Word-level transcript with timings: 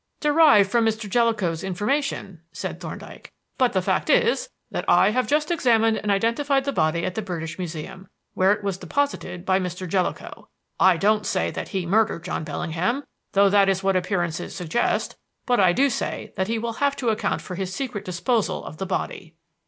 "Derived 0.19 0.71
from 0.71 0.83
Mr. 0.83 1.07
Jellicoe's 1.07 1.63
information," 1.63 2.41
said 2.51 2.79
Thorndyke. 2.79 3.31
"But 3.59 3.73
the 3.73 3.83
fact 3.83 4.09
is 4.09 4.49
that 4.71 4.83
I 4.87 5.11
have 5.11 5.27
just 5.27 5.51
examined 5.51 5.97
and 5.97 6.09
identified 6.11 6.63
the 6.63 6.71
body 6.71 7.05
at 7.05 7.13
the 7.13 7.21
British 7.21 7.59
Museum, 7.59 8.07
where 8.33 8.51
it 8.51 8.63
was 8.63 8.79
deposited 8.79 9.45
by 9.45 9.59
Mr. 9.59 9.87
Jellicoe. 9.87 10.49
I 10.79 10.97
don't 10.97 11.27
say 11.27 11.51
that 11.51 11.67
he 11.67 11.85
murdered 11.85 12.23
John 12.23 12.43
Bellingham 12.43 13.03
though 13.33 13.51
that 13.51 13.69
is 13.69 13.83
what 13.83 13.95
appearances 13.95 14.55
suggest 14.55 15.17
but 15.45 15.59
I 15.59 15.71
do 15.71 15.87
say 15.87 16.33
that 16.35 16.47
he 16.47 16.57
will 16.57 16.73
have 16.81 16.95
to 16.95 17.09
account 17.09 17.43
for 17.43 17.53
his 17.53 17.71
secret 17.71 18.03
disposal 18.03 18.65
of 18.65 18.77
the 18.77 18.87
body." 18.87 19.35